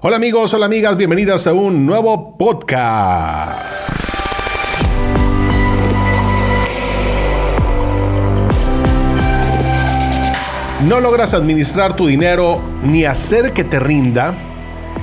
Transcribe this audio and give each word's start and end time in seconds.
Hola 0.00 0.14
amigos, 0.14 0.54
hola 0.54 0.66
amigas, 0.66 0.96
bienvenidas 0.96 1.48
a 1.48 1.52
un 1.52 1.84
nuevo 1.84 2.36
podcast. 2.38 3.64
¿No 10.86 11.00
logras 11.00 11.34
administrar 11.34 11.96
tu 11.96 12.06
dinero 12.06 12.60
ni 12.84 13.06
hacer 13.06 13.52
que 13.52 13.64
te 13.64 13.80
rinda? 13.80 14.36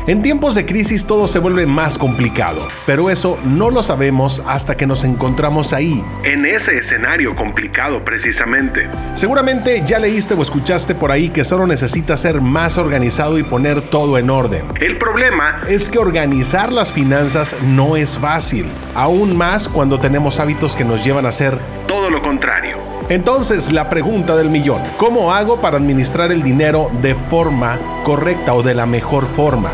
En 0.08 0.22
tiempos 0.22 0.54
de 0.54 0.68
crisis 0.68 1.08
todo 1.08 1.28
se 1.28 1.40
vuelve 1.40 1.66
más 1.66 1.98
complicado, 1.98 2.68
pero 2.86 3.10
eso 3.10 3.40
no 3.44 3.72
lo 3.72 3.82
sabemos 3.82 4.40
hasta 4.46 4.78
que 4.78 4.86
nos 4.86 5.04
encontramos 5.04 5.74
ahí, 5.74 6.04
en 6.24 6.46
ese 6.46 6.78
escenario 6.78 7.36
complicado 7.36 8.06
precisamente. 8.06 8.88
Seguramente 9.16 9.82
ya 9.84 9.98
leíste 9.98 10.36
o 10.36 10.44
escuchaste 10.44 10.94
por 10.94 11.12
ahí 11.12 11.30
que 11.30 11.44
solo 11.44 11.66
necesitas 11.66 12.22
ser 12.22 12.40
más 12.40 12.78
organizado 12.78 13.40
y 13.40 13.44
poner 13.44 13.82
todo 13.82 14.20
en 14.20 14.30
orden. 14.30 14.64
El 14.80 15.00
problema 15.00 15.64
es 15.68 15.90
que 15.90 15.98
organizar 15.98 16.72
las 16.72 16.94
finanzas 16.94 17.56
no 17.64 17.98
es 17.98 18.16
fácil, 18.20 18.68
aún 18.94 19.36
más 19.36 19.68
cuando 19.68 20.00
tenemos 20.00 20.40
hábitos 20.40 20.76
que 20.76 20.86
nos 20.86 21.04
llevan 21.04 21.26
a 21.26 21.30
hacer 21.30 21.58
todo 21.88 22.12
lo 22.12 22.22
contrario. 22.22 22.78
Entonces, 23.10 23.72
la 23.72 23.90
pregunta 23.90 24.36
del 24.36 24.52
millón, 24.52 24.84
¿cómo 24.98 25.32
hago 25.32 25.62
para 25.62 25.78
administrar 25.78 26.32
el 26.32 26.44
dinero 26.44 26.92
de 27.02 27.16
forma 27.16 27.80
correcta 28.04 28.54
o 28.54 28.62
de 28.62 28.76
la 28.76 28.86
mejor 28.86 29.26
forma? 29.26 29.72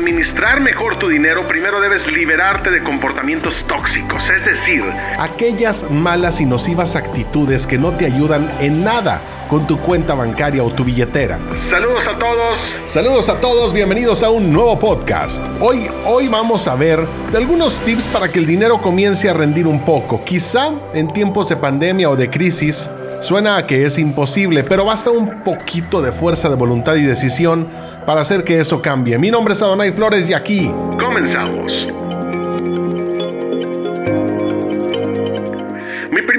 Administrar 0.00 0.62
mejor 0.62 0.98
tu 0.98 1.08
dinero, 1.08 1.46
primero 1.46 1.78
debes 1.78 2.10
liberarte 2.10 2.70
de 2.70 2.82
comportamientos 2.82 3.64
tóxicos, 3.64 4.30
es 4.30 4.46
decir, 4.46 4.82
aquellas 5.18 5.90
malas 5.90 6.40
y 6.40 6.46
nocivas 6.46 6.96
actitudes 6.96 7.66
que 7.66 7.76
no 7.76 7.94
te 7.94 8.06
ayudan 8.06 8.50
en 8.60 8.82
nada 8.82 9.20
con 9.50 9.66
tu 9.66 9.78
cuenta 9.78 10.14
bancaria 10.14 10.64
o 10.64 10.70
tu 10.70 10.84
billetera. 10.84 11.38
Saludos 11.54 12.08
a 12.08 12.18
todos. 12.18 12.78
Saludos 12.86 13.28
a 13.28 13.42
todos, 13.42 13.74
bienvenidos 13.74 14.22
a 14.22 14.30
un 14.30 14.50
nuevo 14.50 14.78
podcast. 14.78 15.46
Hoy, 15.60 15.90
hoy 16.06 16.28
vamos 16.28 16.66
a 16.66 16.76
ver 16.76 17.06
de 17.30 17.36
algunos 17.36 17.78
tips 17.80 18.08
para 18.08 18.28
que 18.28 18.38
el 18.38 18.46
dinero 18.46 18.80
comience 18.80 19.28
a 19.28 19.34
rendir 19.34 19.66
un 19.66 19.84
poco. 19.84 20.24
Quizá 20.24 20.70
en 20.94 21.12
tiempos 21.12 21.50
de 21.50 21.58
pandemia 21.58 22.08
o 22.08 22.16
de 22.16 22.30
crisis 22.30 22.88
suena 23.20 23.58
a 23.58 23.66
que 23.66 23.84
es 23.84 23.98
imposible, 23.98 24.64
pero 24.64 24.86
basta 24.86 25.10
un 25.10 25.44
poquito 25.44 26.00
de 26.00 26.10
fuerza 26.10 26.48
de 26.48 26.56
voluntad 26.56 26.94
y 26.94 27.02
decisión 27.02 27.68
para 28.06 28.20
hacer 28.20 28.44
que 28.44 28.60
eso 28.60 28.80
cambie. 28.80 29.18
Mi 29.18 29.30
nombre 29.30 29.54
es 29.54 29.62
Adonai 29.62 29.92
Flores 29.92 30.28
y 30.28 30.34
aquí 30.34 30.72
comenzamos. 30.98 31.88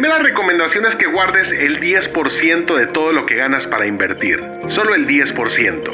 primera 0.02 0.18
recomendación 0.18 0.86
es 0.88 0.96
que 0.96 1.06
guardes 1.06 1.52
el 1.52 1.80
10% 1.80 2.76
de 2.76 2.88
todo 2.88 3.14
lo 3.14 3.28
que 3.28 3.36
ganas 3.36 3.68
para 3.68 3.86
invertir. 3.86 4.44
Solo 4.66 4.96
el 4.96 5.06
10%. 5.06 5.92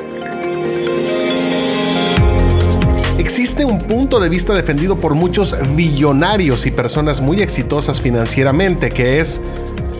Existe 3.20 3.66
un 3.66 3.86
punto 3.86 4.22
de 4.22 4.30
vista 4.30 4.54
defendido 4.54 4.98
por 4.98 5.14
muchos 5.14 5.56
billonarios 5.76 6.66
y 6.66 6.72
personas 6.72 7.20
muy 7.20 7.42
exitosas 7.42 8.00
financieramente 8.00 8.92
que 8.92 9.20
es 9.20 9.42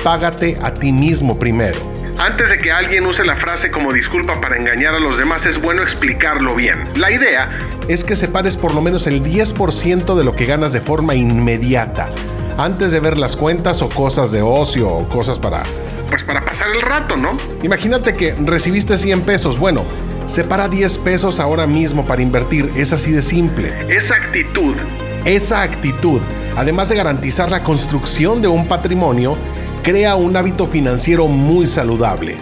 págate 0.06 0.58
a 0.62 0.74
ti 0.74 0.94
mismo 0.94 1.38
primero. 1.38 1.97
Antes 2.20 2.50
de 2.50 2.58
que 2.58 2.72
alguien 2.72 3.06
use 3.06 3.24
la 3.24 3.36
frase 3.36 3.70
como 3.70 3.94
disculpa 3.94 4.42
para 4.42 4.58
engañar 4.58 4.96
a 4.96 5.00
los 5.00 5.20
demás, 5.20 5.46
es 5.46 5.62
bueno 5.62 5.84
explicarlo 5.84 6.56
bien. 6.56 6.88
La 6.96 7.12
idea 7.12 7.48
es 7.88 8.04
que 8.04 8.16
separes 8.16 8.58
por 8.58 8.74
lo 8.74 8.82
menos 8.82 9.06
el 9.06 9.24
10% 9.24 10.16
de 10.16 10.24
lo 10.24 10.36
que 10.36 10.48
ganas 10.48 10.74
de 10.74 10.82
forma 10.82 11.14
inmediata 11.14 12.10
antes 12.58 12.92
de 12.92 13.00
ver 13.00 13.20
las 13.20 13.36
cuentas 13.36 13.84
o 13.84 13.90
cosas 13.90 14.32
de 14.32 14.42
ocio 14.42 14.90
o 14.90 15.08
cosas 15.08 15.38
para, 15.38 15.62
pues 16.10 16.24
para 16.24 16.44
pasar 16.44 16.70
el 16.70 16.82
rato, 16.82 17.16
¿no? 17.18 17.38
Imagínate 17.62 18.14
que 18.14 18.34
recibiste 18.34 18.98
100 18.98 19.22
pesos, 19.22 19.60
bueno, 19.60 19.86
separa 20.26 20.68
10 20.68 20.98
pesos 20.98 21.40
ahora 21.40 21.68
mismo 21.68 22.08
para 22.08 22.24
invertir, 22.24 22.72
es 22.76 22.94
así 22.94 23.12
de 23.12 23.22
simple. 23.22 23.76
Esa 23.90 24.16
actitud, 24.16 24.76
esa 25.26 25.62
actitud, 25.62 26.20
además 26.56 26.90
de 26.90 26.96
garantizar 26.96 27.52
la 27.52 27.62
construcción 27.62 28.42
de 28.42 28.48
un 28.48 28.68
patrimonio, 28.68 29.38
crea 29.88 30.18
un 30.18 30.36
hábito 30.36 30.68
financiero 30.68 31.30
muy 31.30 31.66
saludable. 31.66 32.36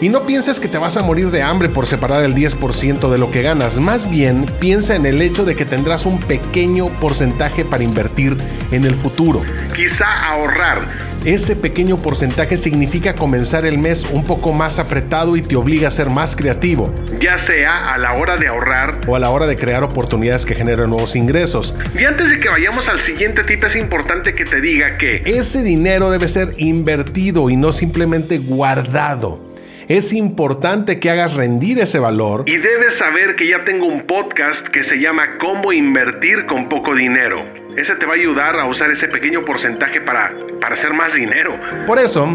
Y 0.00 0.08
no 0.08 0.24
pienses 0.24 0.58
que 0.58 0.66
te 0.66 0.78
vas 0.78 0.96
a 0.96 1.02
morir 1.02 1.30
de 1.30 1.42
hambre 1.42 1.68
por 1.68 1.84
separar 1.84 2.22
el 2.24 2.34
10% 2.34 3.10
de 3.10 3.18
lo 3.18 3.30
que 3.30 3.42
ganas, 3.42 3.78
más 3.78 4.08
bien 4.08 4.46
piensa 4.60 4.96
en 4.96 5.04
el 5.04 5.20
hecho 5.20 5.44
de 5.44 5.54
que 5.56 5.66
tendrás 5.66 6.06
un 6.06 6.18
pequeño 6.18 6.88
porcentaje 6.98 7.66
para 7.66 7.84
invertir 7.84 8.38
en 8.70 8.84
el 8.86 8.94
futuro. 8.94 9.42
Quizá 9.74 10.06
ahorrar. 10.26 11.05
Ese 11.26 11.56
pequeño 11.56 12.00
porcentaje 12.00 12.56
significa 12.56 13.16
comenzar 13.16 13.66
el 13.66 13.78
mes 13.78 14.06
un 14.12 14.22
poco 14.24 14.52
más 14.52 14.78
apretado 14.78 15.36
y 15.36 15.42
te 15.42 15.56
obliga 15.56 15.88
a 15.88 15.90
ser 15.90 16.08
más 16.08 16.36
creativo, 16.36 16.94
ya 17.18 17.36
sea 17.36 17.92
a 17.92 17.98
la 17.98 18.12
hora 18.12 18.36
de 18.36 18.46
ahorrar 18.46 19.00
o 19.08 19.16
a 19.16 19.18
la 19.18 19.30
hora 19.30 19.48
de 19.48 19.56
crear 19.56 19.82
oportunidades 19.82 20.46
que 20.46 20.54
generen 20.54 20.88
nuevos 20.88 21.16
ingresos. 21.16 21.74
Y 21.98 22.04
antes 22.04 22.30
de 22.30 22.38
que 22.38 22.48
vayamos 22.48 22.88
al 22.88 23.00
siguiente 23.00 23.42
tip 23.42 23.64
es 23.64 23.74
importante 23.74 24.34
que 24.34 24.44
te 24.44 24.60
diga 24.60 24.98
que 24.98 25.24
ese 25.26 25.64
dinero 25.64 26.10
debe 26.10 26.28
ser 26.28 26.54
invertido 26.58 27.50
y 27.50 27.56
no 27.56 27.72
simplemente 27.72 28.38
guardado 28.38 29.44
es 29.88 30.12
importante 30.12 30.98
que 30.98 31.10
hagas 31.10 31.34
rendir 31.34 31.78
ese 31.78 31.98
valor. 31.98 32.44
Y 32.46 32.56
debes 32.56 32.94
saber 32.94 33.36
que 33.36 33.48
ya 33.48 33.64
tengo 33.64 33.86
un 33.86 34.02
podcast 34.02 34.66
que 34.66 34.82
se 34.82 35.00
llama 35.00 35.38
Cómo 35.38 35.72
invertir 35.72 36.46
con 36.46 36.68
poco 36.68 36.94
dinero. 36.94 37.55
Ese 37.76 37.94
te 37.94 38.06
va 38.06 38.12
a 38.12 38.16
ayudar 38.16 38.58
a 38.58 38.64
usar 38.64 38.90
ese 38.90 39.06
pequeño 39.06 39.44
porcentaje 39.44 40.00
para, 40.00 40.34
para 40.60 40.74
hacer 40.74 40.94
más 40.94 41.14
dinero. 41.14 41.60
Por 41.86 41.98
eso, 41.98 42.26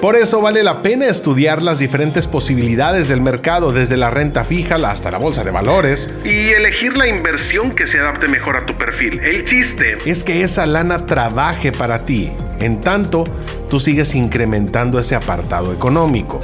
por 0.00 0.16
eso 0.16 0.40
vale 0.40 0.64
la 0.64 0.82
pena 0.82 1.06
estudiar 1.06 1.62
las 1.62 1.78
diferentes 1.78 2.26
posibilidades 2.26 3.08
del 3.08 3.20
mercado, 3.20 3.72
desde 3.72 3.96
la 3.96 4.10
renta 4.10 4.44
fija 4.44 4.74
hasta 4.74 5.12
la 5.12 5.18
bolsa 5.18 5.44
de 5.44 5.52
valores. 5.52 6.10
Y 6.24 6.48
elegir 6.48 6.96
la 6.96 7.06
inversión 7.06 7.70
que 7.70 7.86
se 7.86 8.00
adapte 8.00 8.26
mejor 8.26 8.56
a 8.56 8.66
tu 8.66 8.74
perfil. 8.74 9.20
El 9.20 9.44
chiste 9.44 9.96
es 10.04 10.24
que 10.24 10.42
esa 10.42 10.66
lana 10.66 11.06
trabaje 11.06 11.70
para 11.70 12.04
ti. 12.04 12.32
En 12.58 12.80
tanto, 12.80 13.24
tú 13.70 13.78
sigues 13.78 14.16
incrementando 14.16 14.98
ese 14.98 15.14
apartado 15.14 15.72
económico. 15.72 16.40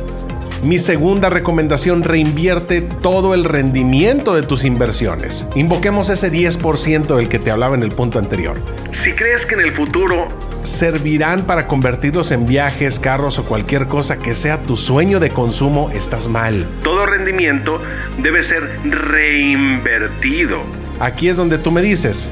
Mi 0.63 0.79
segunda 0.79 1.31
recomendación, 1.31 2.03
reinvierte 2.03 2.83
todo 2.83 3.33
el 3.33 3.45
rendimiento 3.45 4.35
de 4.35 4.43
tus 4.43 4.65
inversiones. 4.65 5.47
Invoquemos 5.55 6.11
ese 6.11 6.31
10% 6.31 7.17
del 7.17 7.31
que 7.31 7.39
te 7.39 7.51
hablaba 7.51 7.75
en 7.75 7.83
el 7.83 7.93
punto 7.93 8.19
anterior. 8.19 8.61
Si 8.91 9.13
crees 9.13 9.47
que 9.47 9.55
en 9.55 9.63
el 9.63 9.73
futuro 9.73 10.29
servirán 10.63 11.47
para 11.47 11.67
convertirlos 11.67 12.31
en 12.31 12.47
viajes, 12.47 13.01
carros 13.01 13.39
o 13.39 13.47
cualquier 13.47 13.87
cosa 13.87 14.19
que 14.19 14.35
sea 14.35 14.63
tu 14.63 14.77
sueño 14.77 15.19
de 15.19 15.31
consumo, 15.31 15.89
estás 15.95 16.29
mal. 16.29 16.69
Todo 16.83 17.07
rendimiento 17.07 17.81
debe 18.19 18.43
ser 18.43 18.81
reinvertido. 18.85 20.61
Aquí 20.99 21.29
es 21.29 21.39
donde 21.39 21.57
tú 21.57 21.73
me 21.73 21.81
dices, 21.81 22.29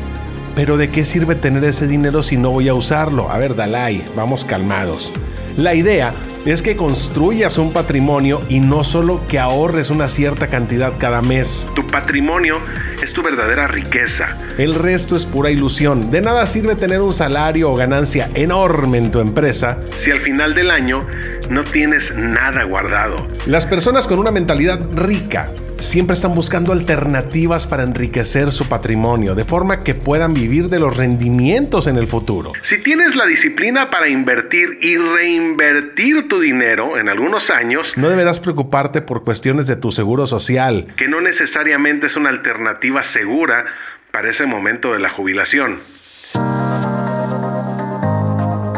pero 0.54 0.76
¿de 0.76 0.88
qué 0.88 1.06
sirve 1.06 1.34
tener 1.34 1.64
ese 1.64 1.86
dinero 1.86 2.22
si 2.22 2.36
no 2.36 2.50
voy 2.50 2.68
a 2.68 2.74
usarlo? 2.74 3.30
A 3.30 3.38
ver, 3.38 3.54
Dalai, 3.54 4.04
vamos 4.14 4.44
calmados. 4.44 5.14
La 5.56 5.74
idea 5.74 6.12
es 6.50 6.62
que 6.62 6.76
construyas 6.76 7.58
un 7.58 7.72
patrimonio 7.72 8.42
y 8.48 8.60
no 8.60 8.84
solo 8.84 9.26
que 9.28 9.38
ahorres 9.38 9.90
una 9.90 10.08
cierta 10.08 10.46
cantidad 10.46 10.94
cada 10.98 11.20
mes. 11.20 11.66
Tu 11.74 11.86
patrimonio 11.86 12.60
es 13.02 13.12
tu 13.12 13.22
verdadera 13.22 13.68
riqueza. 13.68 14.36
El 14.56 14.74
resto 14.74 15.16
es 15.16 15.26
pura 15.26 15.50
ilusión. 15.50 16.10
De 16.10 16.20
nada 16.20 16.46
sirve 16.46 16.74
tener 16.74 17.00
un 17.00 17.12
salario 17.12 17.70
o 17.70 17.76
ganancia 17.76 18.30
enorme 18.34 18.98
en 18.98 19.10
tu 19.10 19.20
empresa 19.20 19.78
si 19.96 20.10
al 20.10 20.20
final 20.20 20.54
del 20.54 20.70
año 20.70 21.06
no 21.50 21.64
tienes 21.64 22.14
nada 22.14 22.64
guardado. 22.64 23.28
Las 23.46 23.66
personas 23.66 24.06
con 24.06 24.18
una 24.18 24.30
mentalidad 24.30 24.80
rica 24.94 25.50
siempre 25.78 26.14
están 26.14 26.34
buscando 26.34 26.72
alternativas 26.72 27.66
para 27.66 27.82
enriquecer 27.82 28.50
su 28.50 28.68
patrimonio, 28.68 29.34
de 29.34 29.44
forma 29.44 29.80
que 29.80 29.94
puedan 29.94 30.34
vivir 30.34 30.68
de 30.68 30.78
los 30.78 30.96
rendimientos 30.96 31.86
en 31.86 31.96
el 31.96 32.06
futuro. 32.06 32.52
Si 32.62 32.82
tienes 32.82 33.16
la 33.16 33.26
disciplina 33.26 33.90
para 33.90 34.08
invertir 34.08 34.70
y 34.80 34.96
reinvertir 34.96 36.28
tu 36.28 36.40
dinero 36.40 36.98
en 36.98 37.08
algunos 37.08 37.50
años, 37.50 37.94
no 37.96 38.08
deberás 38.08 38.40
preocuparte 38.40 39.02
por 39.02 39.24
cuestiones 39.24 39.66
de 39.66 39.76
tu 39.76 39.92
seguro 39.92 40.26
social, 40.26 40.92
que 40.96 41.08
no 41.08 41.20
necesariamente 41.20 42.06
es 42.06 42.16
una 42.16 42.30
alternativa 42.30 43.02
segura 43.02 43.66
para 44.10 44.30
ese 44.30 44.46
momento 44.46 44.92
de 44.92 45.00
la 45.00 45.08
jubilación. 45.08 45.80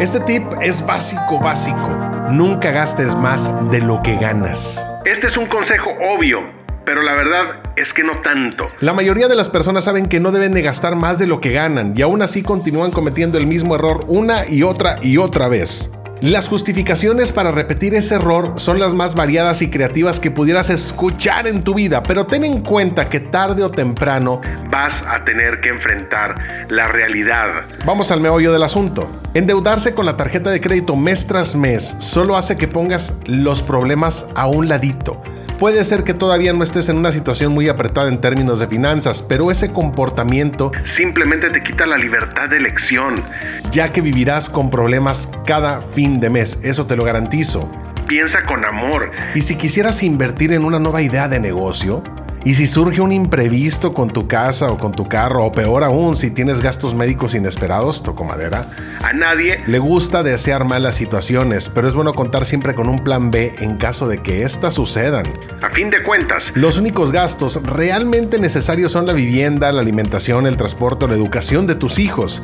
Este 0.01 0.19
tip 0.21 0.45
es 0.63 0.85
básico, 0.87 1.41
básico. 1.41 1.89
Nunca 2.31 2.71
gastes 2.71 3.15
más 3.15 3.71
de 3.71 3.81
lo 3.81 4.01
que 4.03 4.17
ganas. 4.17 4.87
Este 5.05 5.27
es 5.27 5.37
un 5.37 5.47
consejo 5.47 5.91
obvio 6.01 6.60
pero 6.85 7.03
la 7.03 7.15
verdad 7.15 7.61
es 7.77 7.93
que 7.93 8.05
no 8.05 8.13
tanto. 8.23 8.71
La 8.81 8.93
mayoría 8.93 9.29
de 9.29 9.37
las 9.37 9.49
personas 9.49 9.85
saben 9.85 10.09
que 10.09 10.21
no 10.21 10.33
deben 10.33 10.55
de 10.55 10.63
gastar 10.63 10.97
más 10.97 11.19
de 11.19 11.27
lo 11.27 11.41
que 11.41 11.53
ganan 11.53 11.95
y 11.97 12.03
aún 12.03 12.23
así 12.23 12.43
continúan 12.43 12.91
cometiendo 12.91 13.39
el 13.39 13.47
mismo 13.47 13.75
error 13.75 14.05
una 14.09 14.49
y 14.49 14.63
otra 14.63 14.99
y 15.01 15.17
otra 15.17 15.49
vez. 15.49 15.91
Las 16.21 16.49
justificaciones 16.49 17.33
para 17.33 17.51
repetir 17.51 17.95
ese 17.95 18.17
error 18.17 18.61
son 18.61 18.79
las 18.79 18.93
más 18.93 19.15
variadas 19.15 19.63
y 19.63 19.71
creativas 19.71 20.21
que 20.21 20.31
pudieras 20.31 20.69
escuchar 20.69 21.49
en 21.49 21.63
tu 21.63 21.73
vida, 21.73 22.03
pero 22.03 22.27
ten 22.27 22.45
en 22.45 22.61
cuenta 22.61 23.09
que 23.09 23.21
tarde 23.21 23.63
o 23.63 23.71
temprano 23.71 24.43
vas 24.71 25.03
a 25.09 25.25
tener 25.25 25.63
que 25.63 25.71
enfrentar 25.71 26.67
la 26.69 26.89
realidad. 26.89 27.67
Vamos 27.87 28.11
al 28.11 28.21
meollo 28.21 28.53
del 28.53 28.65
asunto. 28.65 29.11
Endeudarse 29.33 29.95
con 29.95 30.05
la 30.05 30.19
tarjeta 30.19 30.51
de 30.51 30.61
crédito 30.61 30.95
mes 30.95 31.27
tras 31.27 31.55
mes 31.55 31.97
solo 32.01 32.37
hace 32.37 32.59
que 32.59 32.69
pongas 32.69 33.15
los 33.25 33.63
problemas 33.63 34.27
a 34.35 34.47
un 34.47 34.69
ladito 34.69 35.23
Puede 35.61 35.85
ser 35.85 36.05
que 36.05 36.15
todavía 36.15 36.55
no 36.55 36.65
estés 36.65 36.89
en 36.89 36.97
una 36.97 37.13
situación 37.13 37.53
muy 37.53 37.69
apretada 37.69 38.09
en 38.09 38.19
términos 38.19 38.61
de 38.61 38.67
finanzas, 38.67 39.21
pero 39.21 39.51
ese 39.51 39.71
comportamiento 39.71 40.73
simplemente 40.85 41.51
te 41.51 41.63
quita 41.63 41.85
la 41.85 41.99
libertad 41.99 42.49
de 42.49 42.57
elección, 42.57 43.23
ya 43.71 43.93
que 43.93 44.01
vivirás 44.01 44.49
con 44.49 44.71
problemas 44.71 45.29
cada 45.45 45.83
fin 45.83 46.19
de 46.19 46.31
mes, 46.31 46.61
eso 46.63 46.87
te 46.87 46.97
lo 46.97 47.05
garantizo. 47.05 47.71
Piensa 48.09 48.47
con 48.47 48.65
amor. 48.65 49.11
Y 49.35 49.43
si 49.43 49.57
quisieras 49.57 50.03
invertir 50.03 50.55
en 50.55 50.65
una 50.65 50.79
nueva 50.79 51.03
idea 51.03 51.29
de 51.29 51.39
negocio, 51.39 52.03
y 52.45 52.55
si 52.55 52.67
surge 52.67 53.01
un 53.01 53.13
imprevisto 53.13 53.93
con 53.93 54.11
tu 54.11 54.27
casa 54.27 54.73
o 54.73 54.79
con 54.79 54.93
tu 54.93 55.07
carro, 55.07 55.45
o 55.45 55.53
peor 55.53 55.85
aún, 55.85 56.17
si 56.17 56.31
tienes 56.31 56.61
gastos 56.61 56.95
médicos 56.95 57.35
inesperados, 57.35 58.03
toco 58.03 58.25
madera, 58.25 58.71
a 59.03 59.13
nadie 59.13 59.63
le 59.67 59.79
gusta 59.79 60.23
desear 60.23 60.65
malas 60.65 60.95
situaciones, 60.95 61.69
pero 61.69 61.87
es 61.87 61.95
bueno 61.95 62.15
contar 62.15 62.47
siempre 62.47 62.75
con 62.75 62.89
un 62.89 63.05
plan 63.05 63.31
B 63.31 63.53
en 63.59 63.77
caso 63.77 64.09
de 64.09 64.23
que 64.23 64.43
éstas 64.43 64.75
sucedan. 64.75 65.27
A 65.61 65.69
fin 65.69 65.91
de 65.91 66.03
cuentas, 66.03 66.53
los 66.55 66.79
únicos 66.79 67.13
gastos 67.13 67.61
realmente 67.63 68.39
necesarios 68.39 68.93
son 68.93 69.07
la 69.07 69.13
vivienda, 69.13 69.71
la 69.73 69.83
alimentación, 69.83 70.47
el 70.47 70.57
transporte 70.57 71.05
o 71.05 71.09
la 71.09 71.17
educación 71.17 71.67
de 71.67 71.75
tus 71.75 71.99
hijos. 71.99 72.43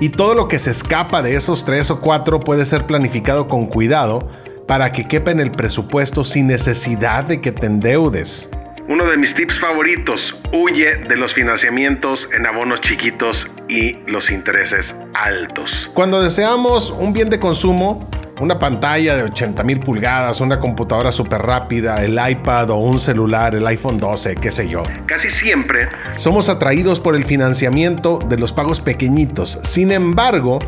Y 0.00 0.10
todo 0.10 0.34
lo 0.34 0.48
que 0.48 0.58
se 0.58 0.70
escapa 0.70 1.22
de 1.22 1.36
esos 1.36 1.64
tres 1.64 1.90
o 1.90 2.00
cuatro 2.00 2.40
puede 2.40 2.64
ser 2.64 2.86
planificado 2.86 3.48
con 3.48 3.66
cuidado 3.66 4.28
para 4.66 4.92
que 4.92 5.06
quepa 5.08 5.30
en 5.30 5.40
el 5.40 5.52
presupuesto 5.52 6.24
sin 6.24 6.48
necesidad 6.48 7.24
de 7.24 7.40
que 7.40 7.52
te 7.52 7.66
endeudes. 7.66 8.50
Uno 8.88 9.04
de 9.04 9.16
mis 9.16 9.34
tips 9.34 9.58
favoritos, 9.58 10.36
huye 10.52 10.94
de 10.94 11.16
los 11.16 11.34
financiamientos 11.34 12.28
en 12.32 12.46
abonos 12.46 12.80
chiquitos 12.80 13.50
y 13.68 13.94
los 14.06 14.30
intereses 14.30 14.94
altos. 15.12 15.90
Cuando 15.92 16.22
deseamos 16.22 16.90
un 16.90 17.12
bien 17.12 17.28
de 17.28 17.40
consumo, 17.40 18.08
una 18.38 18.60
pantalla 18.60 19.16
de 19.16 19.24
80 19.24 19.64
mil 19.64 19.80
pulgadas, 19.80 20.40
una 20.40 20.60
computadora 20.60 21.10
súper 21.10 21.42
rápida, 21.42 22.04
el 22.04 22.16
iPad 22.30 22.70
o 22.70 22.76
un 22.76 23.00
celular, 23.00 23.56
el 23.56 23.66
iPhone 23.66 23.98
12, 23.98 24.36
qué 24.36 24.52
sé 24.52 24.68
yo. 24.68 24.84
Casi 25.06 25.30
siempre 25.30 25.88
somos 26.14 26.48
atraídos 26.48 27.00
por 27.00 27.16
el 27.16 27.24
financiamiento 27.24 28.20
de 28.28 28.38
los 28.38 28.52
pagos 28.52 28.80
pequeñitos. 28.80 29.58
Sin 29.64 29.90
embargo, 29.90 30.60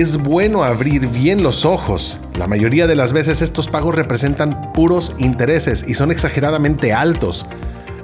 es 0.00 0.16
bueno 0.16 0.64
abrir 0.64 1.06
bien 1.06 1.42
los 1.42 1.66
ojos. 1.66 2.18
La 2.38 2.46
mayoría 2.46 2.86
de 2.86 2.96
las 2.96 3.12
veces 3.12 3.42
estos 3.42 3.68
pagos 3.68 3.94
representan 3.94 4.72
puros 4.72 5.14
intereses 5.18 5.84
y 5.86 5.92
son 5.92 6.10
exageradamente 6.10 6.94
altos. 6.94 7.44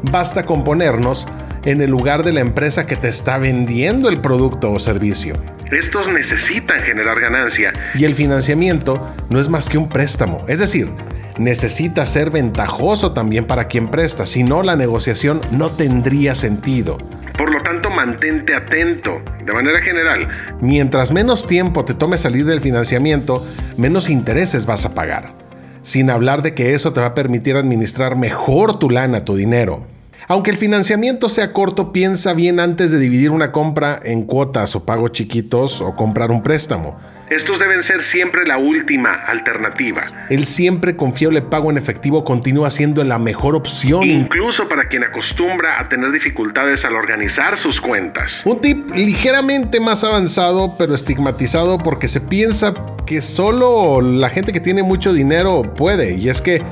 Basta 0.03 0.45
con 0.45 0.65
ponernos 0.65 1.27
en 1.65 1.81
el 1.81 1.89
lugar 1.89 2.25
de 2.25 2.33
la 2.35 2.41
empresa 2.41 2.85
que 2.85 2.97
te 2.97 3.09
está 3.09 3.39
vendiendo 3.39 4.11
el 4.11 4.21
producto 4.21 4.71
o 4.71 4.79
servicio. 4.79 5.43
Estos 5.73 6.09
necesitan 6.09 6.83
generar 6.83 7.21
ganancia 7.21 7.73
y 7.95 8.05
el 8.05 8.15
financiamiento 8.15 9.11
no 9.31 9.41
es 9.41 9.49
más 9.49 9.71
que 9.71 9.79
un 9.79 9.89
préstamo. 9.89 10.45
Es 10.47 10.59
decir, 10.59 10.91
necesita 11.39 12.05
ser 12.05 12.31
ventajoso 12.31 13.13
también 13.13 13.47
para 13.47 13.67
quien 13.67 13.89
presta, 13.89 14.27
si 14.27 14.43
no 14.43 14.63
la 14.63 14.77
negociación 14.77 15.41
no 15.53 15.71
tendría 15.71 16.35
sentido. 16.35 16.99
Mantente 17.99 18.55
atento. 18.55 19.21
De 19.45 19.53
manera 19.53 19.81
general, 19.81 20.29
mientras 20.61 21.11
menos 21.11 21.49
tiempo 21.49 21.85
te 21.85 21.95
tome 21.95 22.17
salir 22.17 22.45
del 22.45 22.61
financiamiento, 22.61 23.45
menos 23.77 24.09
intereses 24.09 24.67
vas 24.67 24.85
a 24.85 24.95
pagar. 24.95 25.35
Sin 25.83 26.09
hablar 26.09 26.43
de 26.43 26.55
que 26.55 26.75
eso 26.75 26.93
te 26.93 27.01
va 27.01 27.07
a 27.07 27.15
permitir 27.17 27.57
administrar 27.57 28.15
mejor 28.15 28.79
tu 28.79 28.89
lana, 28.89 29.25
tu 29.25 29.35
dinero. 29.35 29.85
Aunque 30.29 30.53
el 30.53 30.57
financiamiento 30.57 31.29
sea 31.29 31.53
corto, 31.53 31.91
piensa 31.93 32.35
bien 32.35 32.61
antes 32.61 32.93
de 32.93 33.01
dividir 33.01 33.33
una 33.33 33.51
compra 33.51 33.99
en 34.05 34.23
cuotas 34.23 34.77
o 34.77 34.85
pagos 34.85 35.11
chiquitos 35.11 35.81
o 35.81 35.97
comprar 35.97 36.31
un 36.31 36.45
préstamo. 36.45 37.01
Estos 37.31 37.59
deben 37.59 37.83
ser 37.83 38.03
siempre 38.03 38.47
la 38.47 38.57
última 38.57 39.13
alternativa. 39.13 40.27
El 40.31 40.47
siempre 40.47 40.97
confiable 40.97 41.43
pago 41.43 41.71
en 41.71 41.77
efectivo 41.77 42.25
continúa 42.25 42.71
siendo 42.71 43.05
la 43.05 43.19
mejor 43.19 43.55
opción. 43.55 44.05
Incluso 44.05 44.67
para 44.67 44.89
quien 44.89 45.05
acostumbra 45.05 45.79
a 45.79 45.91
tener 45.91 46.11
dificultades 46.11 46.87
al 46.87 46.95
organizar 46.95 47.59
sus 47.59 47.83
cuentas. 47.83 48.41
Un 48.47 48.63
tip 48.63 48.95
ligeramente 48.95 49.79
más 49.79 50.05
avanzado, 50.05 50.77
pero 50.79 50.95
estigmatizado 50.95 51.79
porque 51.79 52.09
se 52.09 52.23
piensa 52.23 52.73
que 53.07 53.21
solo 53.21 54.01
la 54.01 54.31
gente 54.31 54.53
que 54.55 54.61
tiene 54.61 54.83
mucho 54.83 55.13
dinero 55.13 55.75
puede. 55.77 56.15
Y 56.15 56.31
es 56.31 56.41
que 56.41 56.63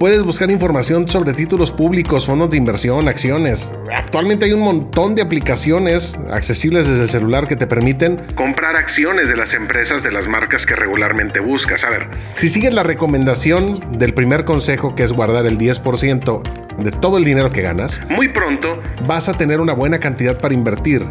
Puedes 0.00 0.24
buscar 0.24 0.50
información 0.50 1.06
sobre 1.10 1.34
títulos 1.34 1.70
públicos, 1.70 2.24
fondos 2.24 2.48
de 2.48 2.56
inversión, 2.56 3.06
acciones. 3.06 3.74
Actualmente 3.94 4.46
hay 4.46 4.54
un 4.54 4.62
montón 4.62 5.14
de 5.14 5.20
aplicaciones 5.20 6.16
accesibles 6.30 6.88
desde 6.88 7.02
el 7.02 7.10
celular 7.10 7.46
que 7.46 7.54
te 7.54 7.66
permiten 7.66 8.16
comprar 8.34 8.76
acciones 8.76 9.28
de 9.28 9.36
las 9.36 9.52
empresas 9.52 10.02
de 10.02 10.10
las 10.10 10.26
marcas 10.26 10.64
que 10.64 10.74
regularmente 10.74 11.40
buscas. 11.40 11.84
A 11.84 11.90
ver, 11.90 12.08
si 12.32 12.48
sigues 12.48 12.72
la 12.72 12.82
recomendación 12.82 13.98
del 13.98 14.14
primer 14.14 14.46
consejo 14.46 14.94
que 14.94 15.02
es 15.02 15.12
guardar 15.12 15.44
el 15.44 15.58
10% 15.58 16.42
de 16.78 16.92
todo 16.92 17.18
el 17.18 17.24
dinero 17.24 17.52
que 17.52 17.60
ganas, 17.60 18.00
muy 18.08 18.28
pronto 18.28 18.80
vas 19.06 19.28
a 19.28 19.34
tener 19.34 19.60
una 19.60 19.74
buena 19.74 20.00
cantidad 20.00 20.40
para 20.40 20.54
invertir 20.54 21.06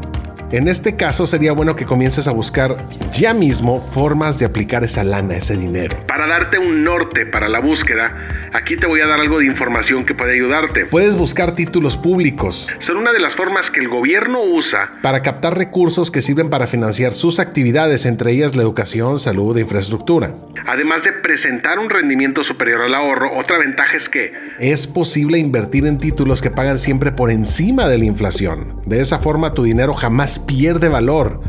en 0.52 0.68
este 0.68 0.96
caso 0.96 1.28
sería 1.28 1.52
bueno 1.52 1.76
que 1.76 1.86
comiences 1.86 2.28
a 2.28 2.32
buscar 2.32 2.84
ya 3.14 3.36
mismo 3.36 3.80
formas 3.80 4.40
de 4.40 4.46
aplicar 4.46 4.84
esa 4.84 5.04
lana, 5.04 5.36
ese 5.36 5.56
dinero. 5.56 5.96
Para 6.20 6.34
darte 6.34 6.60
un 6.60 6.84
norte 6.84 7.26
para 7.26 7.48
la 7.48 7.62
búsqueda, 7.62 8.50
aquí 8.52 8.76
te 8.76 8.88
voy 8.88 9.00
a 9.00 9.08
dar 9.08 9.22
algo 9.22 9.40
de 9.40 9.46
información 9.46 10.06
que 10.06 10.14
puede 10.14 10.34
ayudarte. 10.34 10.86
Puedes 10.86 11.16
buscar 11.16 11.56
títulos 11.56 11.96
públicos. 11.96 12.68
Son 12.80 12.98
una 12.98 13.14
de 13.14 13.22
las 13.22 13.38
formas 13.38 13.72
que 13.72 13.80
el 13.80 13.88
gobierno 13.88 14.42
usa 14.42 14.92
para 15.02 15.22
captar 15.22 15.58
recursos 15.58 16.12
que 16.12 16.22
sirven 16.22 16.50
para 16.50 16.68
financiar 16.68 17.14
sus 17.14 17.40
actividades, 17.40 18.06
entre 18.06 18.34
ellas 18.34 18.58
la 18.58 18.64
educación, 18.64 19.18
salud 19.18 19.56
e 19.56 19.62
infraestructura. 19.62 20.34
Además 20.68 21.06
de 21.06 21.14
presentar 21.14 21.80
un 21.80 21.90
rendimiento 21.90 22.44
superior 22.44 22.82
al 22.82 22.96
ahorro, 22.96 23.32
otra 23.38 23.58
ventaja 23.58 23.96
es 23.96 24.10
que 24.10 24.34
es 24.60 24.88
posible 24.88 25.38
invertir 25.38 25.86
en 25.86 26.00
títulos 26.00 26.42
que 26.42 26.52
pagan 26.52 26.80
siempre 26.80 27.14
por 27.14 27.32
encima 27.32 27.88
de 27.88 27.98
la 27.98 28.04
inflación. 28.04 28.82
De 28.86 29.00
esa 29.00 29.20
forma 29.20 29.54
tu 29.54 29.64
dinero 29.64 29.94
jamás 29.94 30.38
pierde 30.38 30.90
valor. 30.90 31.40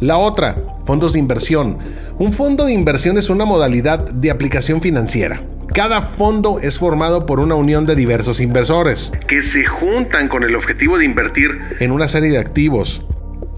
La 0.00 0.18
otra, 0.18 0.56
fondos 0.84 1.12
de 1.12 1.18
inversión. 1.18 1.78
Un 2.18 2.32
fondo 2.32 2.64
de 2.64 2.72
inversión 2.72 3.18
es 3.18 3.30
una 3.30 3.44
modalidad 3.44 3.98
de 3.98 4.30
aplicación 4.30 4.80
financiera. 4.80 5.42
Cada 5.74 6.02
fondo 6.02 6.58
es 6.60 6.78
formado 6.78 7.24
por 7.24 7.40
una 7.40 7.54
unión 7.54 7.86
de 7.86 7.96
diversos 7.96 8.40
inversores 8.40 9.10
que 9.26 9.42
se 9.42 9.64
juntan 9.64 10.28
con 10.28 10.42
el 10.42 10.54
objetivo 10.54 10.98
de 10.98 11.06
invertir 11.06 11.50
en 11.80 11.92
una 11.92 12.08
serie 12.08 12.30
de 12.30 12.38
activos. 12.38 13.02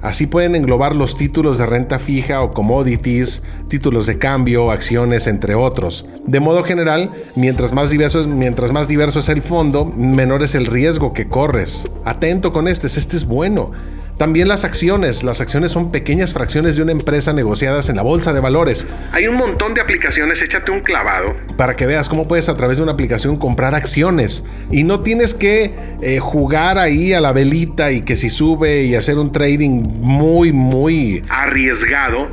Así 0.04 0.26
pueden 0.26 0.54
englobar 0.54 0.94
los 0.94 1.16
títulos 1.16 1.56
de 1.56 1.64
renta 1.64 1.98
fija 1.98 2.42
o 2.42 2.52
commodities, 2.52 3.42
títulos 3.68 4.04
de 4.04 4.18
cambio, 4.18 4.70
acciones, 4.70 5.26
entre 5.26 5.54
otros. 5.54 6.04
De 6.26 6.40
modo 6.40 6.62
general, 6.62 7.10
mientras 7.36 7.72
más 7.72 7.88
diverso 7.88 8.20
es, 8.20 8.26
mientras 8.26 8.70
más 8.70 8.86
diverso 8.86 9.20
es 9.20 9.30
el 9.30 9.40
fondo, 9.40 9.86
menor 9.86 10.42
es 10.42 10.54
el 10.54 10.66
riesgo 10.66 11.14
que 11.14 11.26
corres. 11.26 11.86
Atento 12.04 12.52
con 12.52 12.68
este, 12.68 12.86
este 12.86 13.16
es 13.16 13.24
bueno. 13.24 13.72
También 14.18 14.46
las 14.46 14.64
acciones. 14.64 15.24
Las 15.24 15.40
acciones 15.40 15.72
son 15.72 15.90
pequeñas 15.90 16.32
fracciones 16.32 16.76
de 16.76 16.82
una 16.82 16.92
empresa 16.92 17.32
negociadas 17.32 17.88
en 17.88 17.96
la 17.96 18.02
bolsa 18.02 18.32
de 18.32 18.40
valores. 18.40 18.86
Hay 19.12 19.26
un 19.26 19.36
montón 19.36 19.74
de 19.74 19.80
aplicaciones, 19.80 20.40
échate 20.40 20.70
un 20.70 20.80
clavado. 20.80 21.36
Para 21.56 21.74
que 21.74 21.86
veas 21.86 22.08
cómo 22.08 22.28
puedes 22.28 22.48
a 22.48 22.56
través 22.56 22.76
de 22.76 22.82
una 22.82 22.92
aplicación 22.92 23.36
comprar 23.36 23.74
acciones. 23.74 24.44
Y 24.70 24.84
no 24.84 25.00
tienes 25.00 25.34
que 25.34 25.74
eh, 26.00 26.18
jugar 26.20 26.78
ahí 26.78 27.12
a 27.12 27.20
la 27.20 27.32
velita 27.32 27.90
y 27.90 28.02
que 28.02 28.16
si 28.16 28.30
sube 28.30 28.82
y 28.82 28.94
hacer 28.94 29.18
un 29.18 29.32
trading 29.32 29.82
muy, 30.00 30.52
muy 30.52 31.24
arriesgado, 31.28 32.28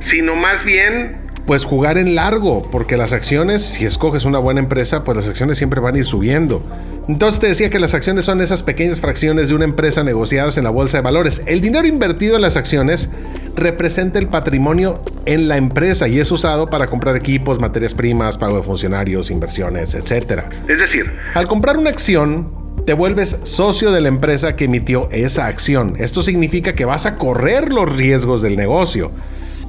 sino 0.00 0.36
más 0.36 0.64
bien 0.64 1.25
pues 1.46 1.64
jugar 1.64 1.96
en 1.96 2.14
largo, 2.14 2.68
porque 2.70 2.96
las 2.96 3.12
acciones, 3.12 3.62
si 3.62 3.84
escoges 3.84 4.24
una 4.24 4.38
buena 4.38 4.60
empresa, 4.60 5.04
pues 5.04 5.16
las 5.16 5.28
acciones 5.28 5.56
siempre 5.56 5.80
van 5.80 5.94
a 5.94 5.98
ir 5.98 6.04
subiendo. 6.04 6.62
Entonces 7.08 7.38
te 7.38 7.46
decía 7.46 7.70
que 7.70 7.78
las 7.78 7.94
acciones 7.94 8.24
son 8.24 8.40
esas 8.40 8.64
pequeñas 8.64 9.00
fracciones 9.00 9.48
de 9.48 9.54
una 9.54 9.64
empresa 9.64 10.02
negociadas 10.02 10.58
en 10.58 10.64
la 10.64 10.70
bolsa 10.70 10.98
de 10.98 11.02
valores. 11.04 11.42
El 11.46 11.60
dinero 11.60 11.86
invertido 11.86 12.34
en 12.34 12.42
las 12.42 12.56
acciones 12.56 13.10
representa 13.54 14.18
el 14.18 14.26
patrimonio 14.26 15.00
en 15.24 15.46
la 15.46 15.56
empresa 15.56 16.08
y 16.08 16.18
es 16.18 16.30
usado 16.32 16.68
para 16.68 16.88
comprar 16.88 17.14
equipos, 17.14 17.60
materias 17.60 17.94
primas, 17.94 18.36
pago 18.38 18.56
de 18.56 18.64
funcionarios, 18.64 19.30
inversiones, 19.30 19.94
etc. 19.94 20.42
Es 20.66 20.80
decir, 20.80 21.12
al 21.34 21.46
comprar 21.46 21.76
una 21.76 21.90
acción, 21.90 22.50
te 22.86 22.92
vuelves 22.92 23.36
socio 23.44 23.92
de 23.92 24.00
la 24.00 24.08
empresa 24.08 24.56
que 24.56 24.64
emitió 24.64 25.08
esa 25.12 25.46
acción. 25.46 25.94
Esto 25.98 26.22
significa 26.22 26.74
que 26.74 26.84
vas 26.84 27.06
a 27.06 27.16
correr 27.16 27.72
los 27.72 27.94
riesgos 27.94 28.42
del 28.42 28.56
negocio, 28.56 29.12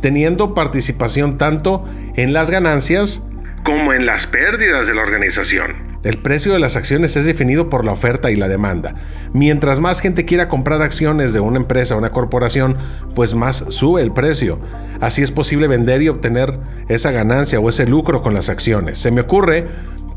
teniendo 0.01 0.53
participación 0.53 1.37
tanto 1.37 1.85
en 2.15 2.33
las 2.33 2.49
ganancias 2.49 3.21
como 3.63 3.93
en 3.93 4.05
las 4.05 4.27
pérdidas 4.27 4.87
de 4.87 4.95
la 4.95 5.01
organización. 5.01 5.87
El 6.03 6.19
precio 6.19 6.53
de 6.53 6.59
las 6.59 6.77
acciones 6.77 7.17
es 7.17 7.25
definido 7.25 7.69
por 7.69 7.83
la 7.83 7.91
oferta 7.91 8.31
y 8.31 8.35
la 8.35 8.47
demanda. 8.47 8.95
Mientras 9.33 9.79
más 9.79 9.99
gente 9.99 10.25
quiera 10.25 10.47
comprar 10.47 10.81
acciones 10.81 11.33
de 11.33 11.41
una 11.41 11.57
empresa 11.57 11.95
o 11.95 11.97
una 11.97 12.11
corporación, 12.11 12.77
pues 13.13 13.33
más 13.33 13.65
sube 13.69 14.03
el 14.03 14.13
precio. 14.13 14.59
Así 15.01 15.21
es 15.21 15.31
posible 15.31 15.67
vender 15.67 16.01
y 16.01 16.07
obtener 16.07 16.57
esa 16.87 17.11
ganancia 17.11 17.59
o 17.59 17.67
ese 17.67 17.87
lucro 17.87 18.21
con 18.21 18.33
las 18.33 18.49
acciones. 18.49 18.99
Se 18.99 19.11
me 19.11 19.21
ocurre 19.21 19.65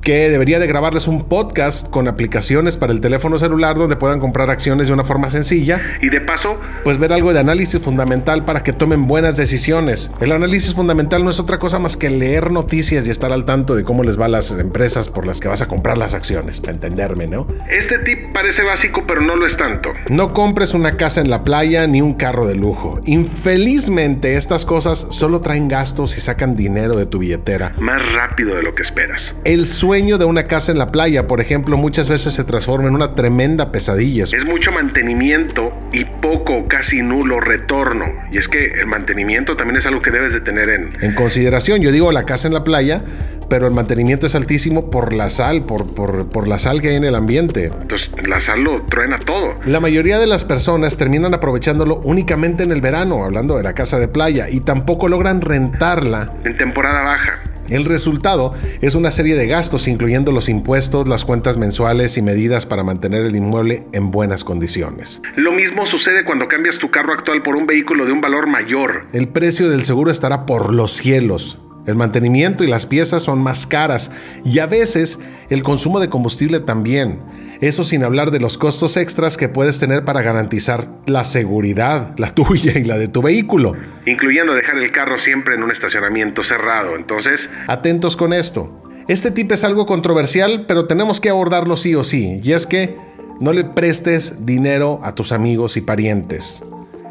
que 0.03 0.31
debería 0.31 0.59
de 0.59 0.67
grabarles 0.67 1.07
un 1.07 1.25
podcast 1.25 1.89
con 1.91 2.09
aplicaciones 2.09 2.77
para 2.77 2.93
el 2.93 3.01
teléfono 3.01 3.39
celular 3.39 3.77
donde 3.77 3.97
puedan 3.97 4.21
comprar 4.21 4.51
acciones 4.51 4.87
de 4.87 4.93
una 4.93 5.05
forma 5.05 5.31
sencilla 5.31 5.81
y 6.01 6.09
de 6.09 6.21
paso, 6.21 6.59
pues 6.85 6.99
ver 6.99 7.13
algo 7.13 7.33
de 7.33 7.41
análisis 7.41 7.81
fundamental 7.81 8.45
para 8.45 8.63
que 8.63 8.73
tomen 8.73 9.07
buenas 9.07 9.37
decisiones. 9.37 10.11
El 10.21 10.33
análisis 10.33 10.75
fundamental 10.75 11.23
no 11.23 11.31
es 11.31 11.39
otra 11.39 11.59
cosa 11.59 11.79
más 11.79 11.97
que 11.97 12.09
leer 12.09 12.51
noticias 12.51 13.07
y 13.07 13.11
estar 13.11 13.33
al 13.33 13.45
tanto 13.45 13.75
de 13.75 13.85
cómo 13.85 14.03
les 14.03 14.19
va 14.19 14.25
a 14.25 14.29
las 14.29 14.51
empresas 14.53 15.09
por 15.09 15.27
las 15.27 15.41
que 15.41 15.49
vas 15.49 15.61
a 15.61 15.69
comprar 15.69 15.99
las 15.99 16.15
acciones, 16.15 16.61
para 16.61 16.73
entenderme, 16.73 17.27
¿no? 17.27 17.47
Este 17.71 17.99
tip 17.99 18.33
parece 18.33 18.63
básico, 18.63 19.05
pero 19.07 19.21
no 19.21 19.37
lo 19.37 19.47
es 19.47 19.57
tanto. 19.57 19.91
No 20.09 20.33
compres 20.33 20.73
una 20.73 20.97
casa 20.97 21.21
en 21.21 21.29
la 21.29 21.45
playa 21.45 21.87
ni 21.87 22.01
un 22.01 22.15
carro 22.15 22.47
de 22.47 22.55
lujo. 22.55 23.01
Infelizmente, 23.05 24.37
estas 24.37 24.65
cosas 24.65 25.07
solo 25.11 25.41
traen 25.41 25.69
gastos 25.69 26.17
y 26.17 26.21
sacan 26.21 26.57
dinero 26.57 26.97
de 26.97 27.07
tu 27.07 27.19
billetera 27.19 27.75
más 27.79 28.01
rápido 28.15 28.55
de 28.57 28.63
lo 28.63 28.75
que 28.75 28.83
esperas. 28.83 29.35
El 29.45 29.67
sueño 29.67 29.90
de 29.91 30.25
una 30.25 30.45
casa 30.45 30.71
en 30.71 30.79
la 30.79 30.93
playa, 30.93 31.27
por 31.27 31.41
ejemplo, 31.41 31.77
muchas 31.77 32.09
veces 32.09 32.33
se 32.33 32.45
transforma 32.45 32.87
en 32.89 32.95
una 32.95 33.17
tremenda 33.17 33.73
pesadilla. 33.73 34.23
Es 34.23 34.45
mucho 34.45 34.71
mantenimiento 34.71 35.77
y 35.93 36.05
poco, 36.05 36.69
casi 36.69 37.03
nulo 37.03 37.41
retorno. 37.41 38.07
Y 38.31 38.39
es 38.39 38.47
que 38.47 38.67
el 38.67 38.87
mantenimiento 38.87 39.57
también 39.57 39.79
es 39.79 39.87
algo 39.87 40.01
que 40.01 40.13
debes 40.13 40.33
de 40.33 40.41
tener 40.41 40.69
en, 40.69 40.97
en 41.01 41.15
consideración. 41.15 41.81
Yo 41.81 41.91
digo 41.91 42.13
la 42.13 42.23
casa 42.23 42.47
en 42.47 42.55
la 42.55 42.63
playa, 42.63 43.03
pero 43.49 43.67
el 43.67 43.75
mantenimiento 43.75 44.29
es 44.29 44.37
altísimo 44.37 44.91
por 44.91 45.13
la 45.13 45.29
sal, 45.29 45.63
por, 45.65 45.93
por, 45.93 46.29
por, 46.29 46.47
la 46.47 46.61
sal 46.61 46.81
que 46.81 46.91
hay 46.91 46.97
en 46.97 47.05
el 47.05 47.17
ambiente. 47.17 47.73
Entonces, 47.83 48.11
la 48.29 48.41
sal 48.41 48.63
lo 48.63 48.83
truena 48.83 49.19
todo. 49.19 49.59
La 49.67 49.81
mayoría 49.81 50.21
de 50.21 50.29
las 50.29 50.45
personas 50.45 50.97
terminan 50.97 51.35
aprovechándolo 51.35 52.01
únicamente 52.05 52.63
en 52.63 52.71
el 52.71 52.81
verano, 52.81 53.25
hablando 53.25 53.57
de 53.57 53.65
la 53.65 53.75
casa 53.75 53.99
de 53.99 54.07
playa, 54.07 54.49
y 54.49 54.61
tampoco 54.61 55.09
logran 55.09 55.41
rentarla 55.41 56.33
en 56.45 56.57
temporada 56.57 57.03
baja. 57.03 57.41
El 57.71 57.85
resultado 57.85 58.53
es 58.81 58.97
una 58.97 59.13
serie 59.13 59.37
de 59.37 59.47
gastos, 59.47 59.87
incluyendo 59.87 60.33
los 60.33 60.49
impuestos, 60.49 61.07
las 61.07 61.25
cuentas 61.25 61.57
mensuales 61.57 62.17
y 62.17 62.23
medidas 62.23 62.67
para 62.67 62.83
mantener 62.83 63.25
el 63.25 63.37
inmueble 63.37 63.87
en 63.93 64.11
buenas 64.11 64.43
condiciones. 64.43 65.23
Lo 65.37 65.53
mismo 65.53 65.87
sucede 65.87 66.25
cuando 66.25 66.49
cambias 66.49 66.79
tu 66.79 66.91
carro 66.91 67.13
actual 67.13 67.43
por 67.43 67.55
un 67.55 67.67
vehículo 67.67 68.07
de 68.07 68.13
un 68.13 68.21
valor 68.21 68.49
mayor. 68.49 69.07
El 69.13 69.29
precio 69.29 69.69
del 69.69 69.85
seguro 69.85 70.11
estará 70.11 70.47
por 70.47 70.75
los 70.75 70.93
cielos. 70.93 71.61
El 71.87 71.95
mantenimiento 71.95 72.65
y 72.65 72.67
las 72.67 72.87
piezas 72.87 73.23
son 73.23 73.41
más 73.41 73.67
caras 73.67 74.11
y 74.45 74.59
a 74.59 74.67
veces 74.67 75.21
el 75.49 75.63
consumo 75.63 76.01
de 76.01 76.11
combustible 76.11 76.59
también. 76.59 77.21
Eso 77.61 77.85
sin 77.85 78.05
hablar 78.05 78.31
de 78.31 78.41
los 78.41 78.57
costos 78.57 78.97
extras 78.97 79.37
que 79.37 79.51
puedes 79.51 79.79
tener 79.79 80.03
para 80.05 80.23
garantizar 80.23 80.91
la 81.07 81.25
seguridad, 81.25 82.15
la 82.17 82.35
tuya 82.35 82.79
y 82.79 82.85
la 82.85 82.97
de 82.97 83.09
tu 83.09 83.21
vehículo. 83.21 83.77
Incluyendo 84.07 84.55
dejar 84.55 84.79
el 84.79 84.91
carro 84.91 85.19
siempre 85.19 85.57
en 85.57 85.63
un 85.63 85.71
estacionamiento 85.71 86.43
cerrado. 86.43 86.97
Entonces, 86.97 87.51
atentos 87.67 88.17
con 88.17 88.33
esto. 88.33 88.83
Este 89.09 89.31
tip 89.31 89.53
es 89.53 89.65
algo 89.65 89.87
controversial, 89.87 90.65
pero 90.67 90.87
tenemos 90.87 91.21
que 91.21 91.29
abordarlo 91.29 91.77
sí 91.77 91.95
o 91.95 92.05
sí. 92.05 92.41
Y 92.43 92.53
es 92.53 92.67
que 92.67 92.97
no 93.41 93.53
le 93.53 93.65
prestes 93.65 94.47
dinero 94.47 95.01
a 95.03 95.15
tus 95.15 95.33
amigos 95.33 95.77
y 95.77 95.83
parientes. 95.83 96.63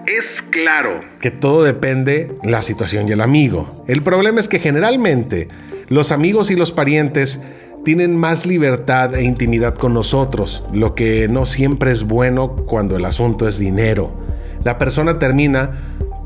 Es 0.08 0.42
claro 0.42 1.02
que 1.20 1.30
todo 1.30 1.64
depende 1.64 2.36
la 2.44 2.64
situación 2.64 3.08
y 3.08 3.12
el 3.12 3.22
amigo. 3.22 3.84
El 3.88 4.02
problema 4.02 4.40
es 4.40 4.48
que 4.48 4.60
generalmente 4.60 5.48
los 5.90 6.12
amigos 6.12 6.50
y 6.50 6.56
los 6.56 6.72
parientes 6.72 7.40
tienen 7.84 8.16
más 8.16 8.46
libertad 8.46 9.16
e 9.16 9.24
intimidad 9.24 9.76
con 9.76 9.94
nosotros, 9.94 10.64
lo 10.74 10.96
que 10.96 11.28
no 11.28 11.46
siempre 11.46 11.92
es 11.92 12.04
bueno 12.04 12.56
cuando 12.56 12.96
el 12.96 13.06
asunto 13.06 13.48
es 13.48 13.58
dinero. 13.58 14.14
La 14.64 14.78
persona 14.78 15.20
termina 15.20 15.72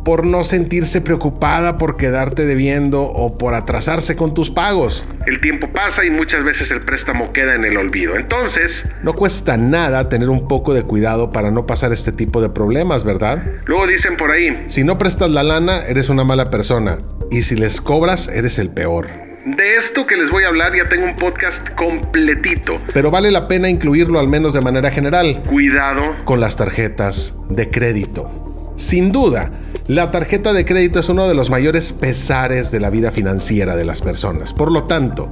por 0.03 0.25
no 0.25 0.43
sentirse 0.43 1.01
preocupada 1.01 1.77
por 1.77 1.95
quedarte 1.95 2.45
debiendo 2.45 3.03
o 3.03 3.37
por 3.37 3.53
atrasarse 3.53 4.15
con 4.15 4.33
tus 4.33 4.49
pagos. 4.49 5.05
El 5.25 5.39
tiempo 5.39 5.71
pasa 5.71 6.03
y 6.03 6.09
muchas 6.09 6.43
veces 6.43 6.71
el 6.71 6.81
préstamo 6.81 7.31
queda 7.31 7.55
en 7.55 7.63
el 7.63 7.77
olvido. 7.77 8.15
Entonces, 8.15 8.85
no 9.01 9.13
cuesta 9.13 9.57
nada 9.57 10.09
tener 10.09 10.29
un 10.29 10.47
poco 10.47 10.73
de 10.73 10.83
cuidado 10.83 11.31
para 11.31 11.51
no 11.51 11.65
pasar 11.65 11.93
este 11.93 12.11
tipo 12.11 12.41
de 12.41 12.49
problemas, 12.49 13.03
¿verdad? 13.03 13.43
Luego 13.65 13.87
dicen 13.87 14.17
por 14.17 14.31
ahí, 14.31 14.65
si 14.67 14.83
no 14.83 14.97
prestas 14.97 15.29
la 15.29 15.43
lana, 15.43 15.85
eres 15.85 16.09
una 16.09 16.23
mala 16.23 16.49
persona. 16.49 16.99
Y 17.31 17.43
si 17.43 17.55
les 17.55 17.79
cobras, 17.79 18.27
eres 18.27 18.59
el 18.59 18.69
peor. 18.69 19.22
De 19.45 19.75
esto 19.75 20.07
que 20.07 20.15
les 20.15 20.29
voy 20.29 20.45
a 20.45 20.47
hablar 20.47 20.73
ya 20.73 20.87
tengo 20.87 21.03
un 21.03 21.17
podcast 21.17 21.69
completito. 21.71 22.81
Pero 22.93 23.11
vale 23.11 23.29
la 23.29 23.49
pena 23.49 23.67
incluirlo 23.67 24.19
al 24.19 24.29
menos 24.29 24.53
de 24.53 24.61
manera 24.61 24.89
general. 24.89 25.43
Cuidado 25.45 26.15
con 26.23 26.39
las 26.39 26.55
tarjetas 26.55 27.35
de 27.49 27.69
crédito. 27.69 28.73
Sin 28.77 29.11
duda, 29.11 29.51
la 29.87 30.11
tarjeta 30.11 30.53
de 30.53 30.63
crédito 30.63 31.01
es 31.01 31.09
uno 31.09 31.27
de 31.27 31.35
los 31.35 31.49
mayores 31.49 31.91
pesares 31.91 32.71
de 32.71 32.79
la 32.79 32.89
vida 32.89 33.11
financiera 33.11 33.75
de 33.75 33.83
las 33.83 34.01
personas. 34.01 34.53
Por 34.53 34.71
lo 34.71 34.85
tanto, 34.85 35.29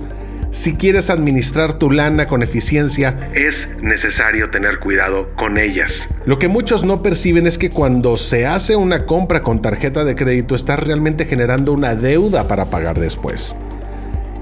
si 0.52 0.76
quieres 0.76 1.10
administrar 1.10 1.80
tu 1.80 1.90
lana 1.90 2.28
con 2.28 2.44
eficiencia, 2.44 3.30
es 3.34 3.70
necesario 3.82 4.50
tener 4.50 4.80
cuidado 4.80 5.34
con 5.36 5.58
ellas. 5.58 6.10
Lo 6.26 6.38
que 6.38 6.50
muchos 6.50 6.84
no 6.84 7.02
perciben 7.02 7.48
es 7.48 7.58
que 7.58 7.70
cuando 7.70 8.18
se 8.18 8.46
hace 8.46 8.76
una 8.76 9.06
compra 9.06 9.42
con 9.42 9.62
tarjeta 9.62 10.04
de 10.04 10.16
crédito, 10.16 10.54
estás 10.54 10.82
realmente 10.82 11.24
generando 11.24 11.72
una 11.72 11.96
deuda 11.96 12.50
para 12.50 12.70
pagar 12.70 13.00
después. 13.00 13.56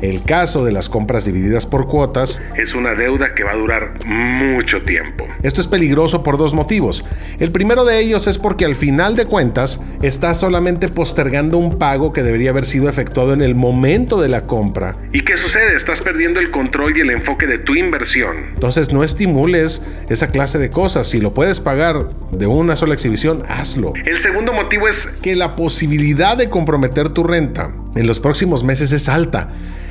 El 0.01 0.23
caso 0.23 0.63
de 0.63 0.71
las 0.71 0.87
compras 0.87 1.25
divididas 1.25 1.65
por 1.65 1.85
cuotas 1.85 2.41
es 2.55 2.73
una 2.73 2.95
deuda 2.95 3.35
que 3.35 3.43
va 3.43 3.51
a 3.51 3.57
durar 3.57 4.05
mucho 4.05 4.83
tiempo. 4.83 5.25
Esto 5.43 5.59
es 5.59 5.67
peligroso 5.67 6.23
por 6.23 6.37
dos 6.37 6.53
motivos. 6.53 7.03
El 7.39 7.51
primero 7.51 7.83
de 7.83 7.99
ellos 7.99 8.25
es 8.27 8.37
porque 8.37 8.63
al 8.63 8.77
final 8.77 9.17
de 9.17 9.25
cuentas 9.25 9.81
estás 10.01 10.39
solamente 10.39 10.87
postergando 10.87 11.57
un 11.57 11.77
pago 11.77 12.13
que 12.13 12.23
debería 12.23 12.51
haber 12.51 12.65
sido 12.65 12.87
efectuado 12.87 13.33
en 13.33 13.41
el 13.41 13.55
momento 13.55 14.21
de 14.21 14.29
la 14.29 14.45
compra. 14.45 14.95
¿Y 15.11 15.25
qué 15.25 15.35
sucede? 15.35 15.75
Estás 15.75 15.99
perdiendo 15.99 16.39
el 16.39 16.49
control 16.49 16.95
y 16.95 17.01
el 17.01 17.09
enfoque 17.09 17.45
de 17.45 17.57
tu 17.57 17.75
inversión. 17.75 18.37
Entonces 18.53 18.93
no 18.93 19.03
estimules 19.03 19.81
esa 20.07 20.31
clase 20.31 20.59
de 20.59 20.69
cosas. 20.69 21.07
Si 21.07 21.19
lo 21.19 21.33
puedes 21.33 21.59
pagar 21.59 22.07
de 22.31 22.47
una 22.47 22.77
sola 22.77 22.93
exhibición, 22.93 23.43
hazlo. 23.49 23.91
El 24.05 24.21
segundo 24.21 24.53
motivo 24.53 24.87
es 24.87 25.07
que 25.21 25.35
la 25.35 25.57
posibilidad 25.57 26.37
de 26.37 26.49
comprometer 26.49 27.09
tu 27.09 27.25
renta 27.25 27.73
en 27.95 28.07
los 28.07 28.21
próximos 28.21 28.63
meses 28.63 28.93
es 28.93 29.09
alta 29.09 29.49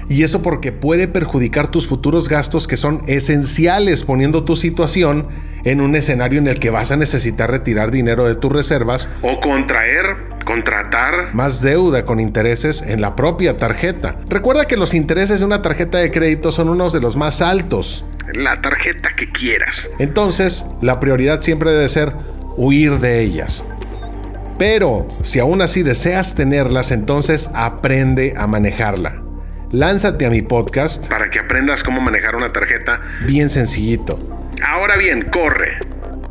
y 0.09 0.23
eso 0.23 0.43
porque 0.43 0.73
puede 0.73 1.07
perjudicar 1.07 1.69
tus 1.69 1.87
futuros 1.87 2.29
gastos 2.29 2.67
que 2.67 2.77
son 2.77 3.03
esenciales 3.07 4.05
poniendo 4.05 4.45
tu 4.45 4.57
situación 4.57 5.29
en 5.65 5.81
un 5.81 5.95
escenario 5.97 6.41
en 6.41 6.49
el 6.49 6.59
que 6.59 6.71
vas 6.71 6.91
a 6.93 6.97
necesitar 6.97 7.51
retirar 7.51 7.91
dinero 7.91 8.27
de 8.27 8.35
tus 8.35 8.51
reservas 8.51 9.09
o 9.23 9.41
contraer, 9.41 10.17
contratar 10.45 11.35
más 11.35 11.61
deuda 11.61 12.07
con 12.07 12.21
intereses 12.21 12.83
en 12.83 13.01
la 13.01 13.15
propia 13.17 13.57
tarjeta. 13.57 14.17
Recuerda 14.29 14.67
que 14.67 14.77
los 14.77 14.95
intereses 14.95 15.41
de 15.41 15.47
una 15.47 15.63
tarjeta 15.63 15.99
de 15.99 16.11
crédito 16.11 16.53
son 16.53 16.69
unos 16.69 16.93
de 16.93 17.01
los 17.01 17.17
más 17.17 17.43
altos. 17.43 18.05
La 18.33 18.61
tarjeta 18.61 19.11
que 19.17 19.31
quieras. 19.31 19.91
Entonces, 19.99 20.65
la 20.81 21.01
prioridad 21.01 21.43
siempre 21.43 21.73
debe 21.73 21.89
ser 21.89 22.13
huir 22.57 22.99
de 22.99 23.21
ellas. 23.21 23.65
Pero 24.59 25.07
si 25.23 25.39
aún 25.39 25.63
así 25.63 25.83
deseas 25.83 26.35
tenerlas, 26.35 26.91
entonces 26.91 27.51
aprende 27.55 28.35
a 28.37 28.47
manejarla 28.47 29.28
lánzate 29.73 30.25
a 30.27 30.31
mi 30.31 30.43
podcast 30.43 31.07
para 31.09 31.31
que 31.31 31.39
aprendas 31.39 31.83
cómo 31.83 32.01
manejar 32.01 32.37
una 32.37 32.53
tarjeta 32.53 33.01
bien 33.27 33.51
sencillito. 33.51 34.19
Ahora 34.67 34.97
bien, 34.97 35.29
corre. 35.31 35.79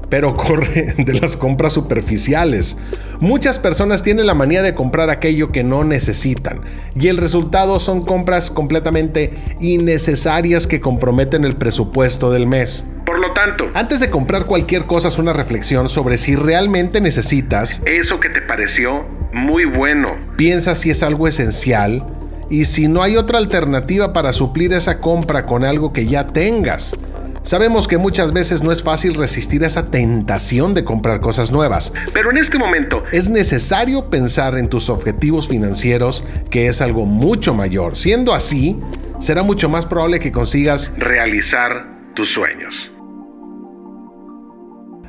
Pero 0.09 0.35
corre 0.35 0.93
de 0.97 1.13
las 1.13 1.37
compras 1.37 1.73
superficiales. 1.73 2.77
Muchas 3.19 3.59
personas 3.59 4.03
tienen 4.03 4.25
la 4.25 4.33
manía 4.33 4.61
de 4.61 4.73
comprar 4.73 5.09
aquello 5.09 5.51
que 5.51 5.63
no 5.63 5.83
necesitan 5.83 6.61
y 6.95 7.07
el 7.07 7.17
resultado 7.17 7.79
son 7.79 8.05
compras 8.05 8.51
completamente 8.51 9.33
innecesarias 9.59 10.67
que 10.67 10.81
comprometen 10.81 11.45
el 11.45 11.55
presupuesto 11.55 12.31
del 12.31 12.47
mes. 12.47 12.85
Por 13.05 13.19
lo 13.19 13.33
tanto, 13.33 13.69
antes 13.73 13.99
de 13.99 14.09
comprar 14.09 14.45
cualquier 14.45 14.85
cosa, 14.85 15.07
es 15.07 15.17
una 15.17 15.33
reflexión 15.33 15.89
sobre 15.89 16.17
si 16.17 16.35
realmente 16.35 17.01
necesitas 17.01 17.81
eso 17.85 18.19
que 18.19 18.29
te 18.29 18.41
pareció 18.41 19.07
muy 19.33 19.65
bueno. 19.65 20.09
Piensa 20.37 20.75
si 20.75 20.89
es 20.89 21.03
algo 21.03 21.27
esencial 21.27 22.05
y 22.49 22.65
si 22.65 22.87
no 22.87 23.03
hay 23.03 23.17
otra 23.17 23.37
alternativa 23.37 24.13
para 24.13 24.33
suplir 24.33 24.73
esa 24.73 24.99
compra 24.99 25.45
con 25.45 25.63
algo 25.63 25.93
que 25.93 26.07
ya 26.07 26.27
tengas. 26.27 26.95
Sabemos 27.43 27.87
que 27.87 27.97
muchas 27.97 28.33
veces 28.33 28.61
no 28.61 28.73
es 28.73 28.83
fácil 28.83 29.13
resistir 29.13 29.63
esa 29.63 29.85
tentación 29.85 30.73
de 30.73 30.83
comprar 30.83 31.21
cosas 31.21 31.51
nuevas, 31.51 31.93
pero 32.11 32.29
en 32.29 32.37
este 32.37 32.57
momento 32.57 33.03
es 33.13 33.29
necesario 33.29 34.09
pensar 34.09 34.57
en 34.57 34.67
tus 34.67 34.89
objetivos 34.89 35.47
financieros, 35.47 36.25
que 36.49 36.67
es 36.67 36.81
algo 36.81 37.05
mucho 37.05 37.53
mayor. 37.53 37.95
Siendo 37.95 38.33
así, 38.33 38.75
será 39.21 39.43
mucho 39.43 39.69
más 39.69 39.85
probable 39.85 40.19
que 40.19 40.33
consigas 40.33 40.91
realizar 40.97 41.87
tus 42.15 42.33
sueños. 42.33 42.91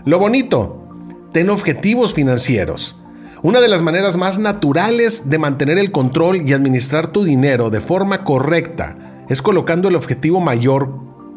Lo 0.05 0.19
bonito, 0.21 0.89
ten 1.33 1.51
objetivos 1.51 2.15
financieros. 2.15 2.98
Una 3.41 3.61
de 3.61 3.69
las 3.69 3.83
maneras 3.83 4.17
más 4.17 4.41
naturales 4.41 5.31
de 5.31 5.39
mantener 5.39 5.79
el 5.79 5.93
control 5.93 6.43
y 6.45 6.55
administrar 6.55 7.13
tu 7.13 7.23
dinero 7.23 7.71
de 7.71 7.81
forma 7.81 8.25
correcta 8.25 9.25
es 9.29 9.43
colocando 9.43 9.89
el 9.89 9.95
objetivo 9.95 10.41
mayor 10.41 10.93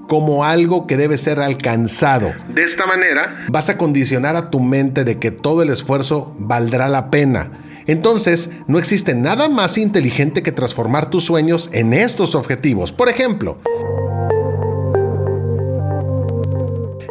como 0.08 0.43
algo 0.43 0.88
que 0.88 0.98
debe 0.98 1.20
ser 1.20 1.39
alcanzado. 1.39 2.31
De 2.50 2.63
esta 2.63 2.88
manera, 2.88 3.46
vas 3.50 3.70
a 3.70 3.77
condicionar 3.77 4.36
a 4.36 4.50
tu 4.50 4.60
mente 4.60 5.03
de 5.03 5.20
que 5.20 5.29
todo 5.29 5.62
el 5.62 5.70
esfuerzo 5.70 6.34
valdrá 6.39 6.89
la 6.89 7.12
pena. 7.12 7.51
Entonces, 7.86 8.50
no 8.65 8.79
existe 8.79 9.13
nada 9.13 9.48
más 9.48 9.77
inteligente 9.77 10.41
que 10.41 10.51
transformar 10.51 11.12
tus 11.12 11.25
sueños 11.25 11.70
en 11.72 11.93
estos 11.93 12.34
objetivos. 12.34 12.91
Por 12.91 13.10
ejemplo, 13.10 13.60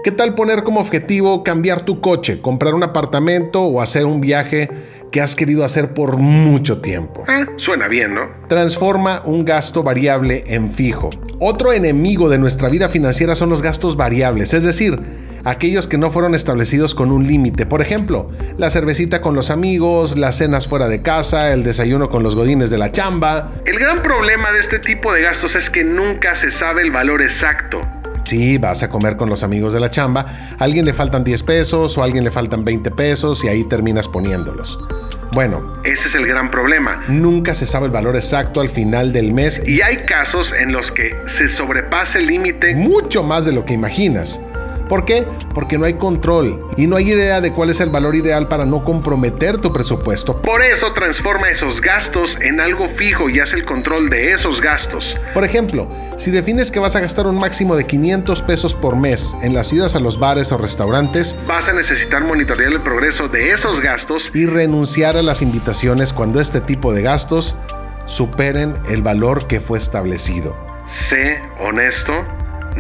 ¿Qué 0.03 0.13
tal 0.13 0.35
poner 0.35 0.63
como 0.63 0.81
objetivo 0.81 1.45
cambiar 1.45 1.83
tu 1.83 2.01
coche, 2.01 2.41
comprar 2.41 2.73
un 2.73 2.83
apartamento 2.83 3.65
o 3.65 3.83
hacer 3.83 4.07
un 4.07 4.23
viaje 4.23 4.71
que 5.13 5.21
has 5.21 5.37
querido 5.37 5.63
hacer 5.63 5.93
por 5.93 6.17
mucho 6.17 6.81
tiempo? 6.81 7.23
Ah, 7.29 7.45
suena 7.57 7.87
bien, 7.87 8.15
¿no? 8.15 8.23
Transforma 8.49 9.21
un 9.27 9.45
gasto 9.45 9.83
variable 9.83 10.45
en 10.47 10.71
fijo. 10.73 11.11
Otro 11.39 11.75
enemigo 11.75 12.31
de 12.31 12.39
nuestra 12.39 12.71
vida 12.71 12.89
financiera 12.89 13.35
son 13.35 13.51
los 13.51 13.61
gastos 13.61 13.99
variables, 13.99 14.55
es 14.55 14.65
decir, 14.65 14.99
aquellos 15.45 15.87
que 15.87 15.99
no 15.99 16.11
fueron 16.11 16.35
establecidos 16.35 16.95
con 16.95 17.13
un 17.13 17.27
límite. 17.27 17.67
Por 17.67 17.83
ejemplo, 17.83 18.31
la 18.57 18.71
cervecita 18.71 19.21
con 19.21 19.35
los 19.35 19.51
amigos, 19.51 20.17
las 20.17 20.39
cenas 20.39 20.67
fuera 20.67 20.89
de 20.89 21.03
casa, 21.03 21.53
el 21.53 21.63
desayuno 21.63 22.09
con 22.09 22.23
los 22.23 22.37
godines 22.37 22.71
de 22.71 22.79
la 22.79 22.91
chamba. 22.91 23.53
El 23.67 23.79
gran 23.79 24.03
problema 24.03 24.51
de 24.51 24.61
este 24.61 24.79
tipo 24.79 25.13
de 25.13 25.21
gastos 25.21 25.57
es 25.57 25.69
que 25.69 25.85
nunca 25.85 26.37
se 26.37 26.51
sabe 26.51 26.81
el 26.81 26.91
valor 26.91 27.21
exacto. 27.21 27.83
Sí, 28.25 28.59
vas 28.59 28.83
a 28.83 28.91
comer 28.91 29.17
con 29.17 29.29
los 29.29 29.43
amigos 29.43 29.73
de 29.73 29.81
la 29.81 29.91
chamba, 29.91 30.27
a 30.59 30.65
alguien 30.65 30.85
le 30.85 30.93
faltan 30.93 31.25
10 31.25 31.43
pesos 31.43 31.97
o 31.97 32.03
a 32.03 32.05
alguien 32.05 32.25
le 32.25 32.31
faltan 32.31 32.65
20 32.65 32.91
pesos 32.91 33.45
y 33.45 33.49
ahí 33.49 33.65
terminas 33.65 34.09
poniéndolos. 34.09 34.79
Bueno, 35.33 35.75
ese 35.85 36.09
es 36.09 36.15
el 36.17 36.27
gran 36.27 36.51
problema. 36.51 37.05
Nunca 37.07 37.55
se 37.55 37.65
sabe 37.65 37.87
el 37.87 37.93
valor 37.93 38.17
exacto 38.17 38.61
al 38.61 38.69
final 38.69 39.13
del 39.13 39.33
mes 39.33 39.63
y 39.65 39.81
hay 39.81 39.99
casos 39.99 40.53
en 40.53 40.73
los 40.73 40.91
que 40.91 41.17
se 41.27 41.47
sobrepasa 41.47 42.19
el 42.19 42.27
límite 42.27 42.75
mucho 42.75 43.23
más 43.23 43.47
de 43.47 43.53
lo 43.53 43.65
que 43.65 43.73
imaginas. 43.73 44.41
¿Por 44.91 45.05
qué? 45.05 45.25
Porque 45.55 45.79
no 45.79 45.85
hay 45.85 45.95
control 45.95 46.67
y 46.77 46.89
no 46.89 46.97
hay 46.97 47.13
idea 47.13 47.41
de 47.41 47.53
cuál 47.53 47.71
es 47.71 47.81
el 47.81 47.91
valor 47.91 48.17
ideal 48.17 48.49
para 48.49 48.65
no 48.65 48.83
comprometer 48.83 49.57
tu 49.59 49.73
presupuesto. 49.73 50.43
Por 50.43 50.63
eso 50.63 50.93
transforma 50.95 51.49
esos 51.49 51.81
gastos 51.81 52.37
en 52.41 52.59
algo 52.59 52.89
fijo 52.89 53.31
y 53.31 53.39
hace 53.39 53.55
el 53.55 53.65
control 53.65 54.11
de 54.11 54.33
esos 54.33 54.61
gastos. 54.61 55.17
Por 55.33 55.45
ejemplo, 55.45 55.89
si 56.17 56.33
defines 56.33 56.73
que 56.73 56.81
vas 56.81 56.97
a 56.97 57.01
gastar 57.01 57.29
un 57.29 57.39
máximo 57.39 57.77
de 57.77 57.87
500 57.87 58.43
pesos 58.43 58.75
por 58.75 58.97
mes 58.97 59.33
en 59.43 59.55
las 59.55 59.73
idas 59.73 59.95
a 59.95 60.01
los 60.01 60.19
bares 60.19 60.51
o 60.51 60.59
restaurantes, 60.59 61.37
vas 61.47 61.69
a 61.69 61.73
necesitar 61.73 62.25
monitorear 62.25 62.73
el 62.73 62.81
progreso 62.81 63.29
de 63.29 63.53
esos 63.53 63.81
gastos 63.81 64.33
y 64.35 64.47
renunciar 64.47 65.17
a 65.17 65.23
las 65.23 65.41
invitaciones 65.41 66.13
cuando 66.13 66.41
este 66.41 66.61
tipo 66.61 66.93
de 66.93 67.03
gastos 67.03 67.55
superen 68.07 68.75
el 68.89 69.03
valor 69.03 69.47
que 69.47 69.61
fue 69.61 69.79
establecido. 69.79 70.57
Sé 70.89 71.41
honesto 71.61 72.27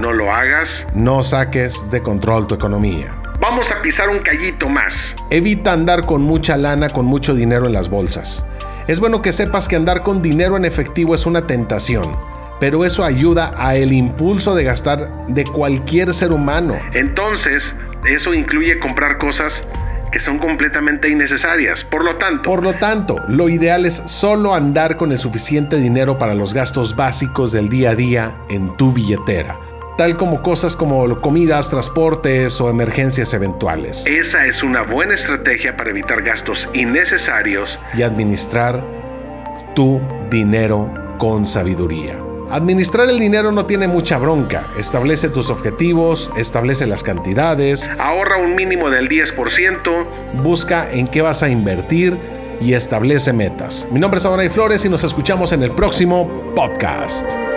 no 0.00 0.12
lo 0.12 0.32
hagas. 0.32 0.86
No 0.94 1.22
saques 1.22 1.90
de 1.90 2.02
control 2.02 2.46
tu 2.46 2.54
economía. 2.54 3.12
Vamos 3.40 3.70
a 3.72 3.80
pisar 3.80 4.08
un 4.08 4.18
callito 4.18 4.68
más. 4.68 5.14
Evita 5.30 5.72
andar 5.72 6.04
con 6.04 6.22
mucha 6.22 6.56
lana, 6.56 6.88
con 6.88 7.06
mucho 7.06 7.34
dinero 7.34 7.66
en 7.66 7.72
las 7.72 7.88
bolsas. 7.88 8.44
Es 8.86 9.00
bueno 9.00 9.22
que 9.22 9.32
sepas 9.32 9.68
que 9.68 9.76
andar 9.76 10.02
con 10.02 10.20
dinero 10.20 10.56
en 10.56 10.64
efectivo 10.64 11.14
es 11.14 11.24
una 11.24 11.46
tentación, 11.46 12.10
pero 12.58 12.84
eso 12.84 13.04
ayuda 13.04 13.52
a 13.56 13.76
el 13.76 13.92
impulso 13.92 14.54
de 14.54 14.64
gastar 14.64 15.26
de 15.26 15.44
cualquier 15.44 16.12
ser 16.12 16.32
humano. 16.32 16.78
Entonces, 16.92 17.74
eso 18.04 18.34
incluye 18.34 18.78
comprar 18.78 19.16
cosas 19.18 19.66
que 20.10 20.18
son 20.18 20.38
completamente 20.38 21.08
innecesarias. 21.08 21.84
Por 21.84 22.04
lo 22.04 22.16
tanto, 22.16 22.42
por 22.42 22.62
lo 22.62 22.72
tanto, 22.74 23.16
lo 23.28 23.48
ideal 23.48 23.86
es 23.86 24.02
solo 24.06 24.54
andar 24.54 24.96
con 24.96 25.12
el 25.12 25.18
suficiente 25.18 25.76
dinero 25.76 26.18
para 26.18 26.34
los 26.34 26.52
gastos 26.52 26.96
básicos 26.96 27.52
del 27.52 27.68
día 27.68 27.90
a 27.90 27.94
día 27.94 28.36
en 28.48 28.76
tu 28.76 28.92
billetera 28.92 29.69
tal 30.00 30.16
como 30.16 30.40
cosas 30.40 30.76
como 30.76 31.20
comidas, 31.20 31.68
transportes 31.68 32.58
o 32.58 32.70
emergencias 32.70 33.34
eventuales. 33.34 34.06
Esa 34.06 34.46
es 34.46 34.62
una 34.62 34.80
buena 34.80 35.12
estrategia 35.12 35.76
para 35.76 35.90
evitar 35.90 36.22
gastos 36.22 36.70
innecesarios 36.72 37.78
y 37.92 38.00
administrar 38.00 38.82
tu 39.74 40.00
dinero 40.30 40.90
con 41.18 41.46
sabiduría. 41.46 42.18
Administrar 42.48 43.10
el 43.10 43.18
dinero 43.18 43.52
no 43.52 43.66
tiene 43.66 43.88
mucha 43.88 44.16
bronca. 44.16 44.70
Establece 44.78 45.28
tus 45.28 45.50
objetivos, 45.50 46.30
establece 46.34 46.86
las 46.86 47.02
cantidades, 47.02 47.90
ahorra 47.98 48.38
un 48.38 48.54
mínimo 48.54 48.88
del 48.88 49.06
10%, 49.06 50.42
busca 50.42 50.90
en 50.90 51.08
qué 51.08 51.20
vas 51.20 51.42
a 51.42 51.50
invertir 51.50 52.16
y 52.58 52.72
establece 52.72 53.34
metas. 53.34 53.86
Mi 53.90 54.00
nombre 54.00 54.16
es 54.16 54.24
Abraham 54.24 54.50
Flores 54.50 54.82
y 54.82 54.88
nos 54.88 55.04
escuchamos 55.04 55.52
en 55.52 55.62
el 55.62 55.72
próximo 55.72 56.54
podcast. 56.56 57.49